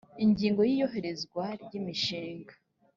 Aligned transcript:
ingingo 0.23 0.59
ya 0.67 0.71
iyoherezwa 0.75 1.43
ry 1.63 1.71
imishinga 1.79 2.53